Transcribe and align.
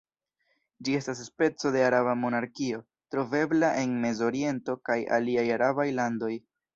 Ĝi 0.87 0.93
estas 0.99 1.19
speco 1.25 1.71
de 1.75 1.83
araba 1.87 2.15
monarkio, 2.21 2.79
trovebla 3.15 3.69
en 3.81 3.93
mezoriento 4.07 4.75
kaj 4.89 4.97
aliaj 5.19 5.45
arabaj 5.57 5.87
landoj. 6.01 6.33